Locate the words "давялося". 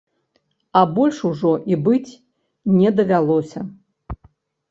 3.01-3.59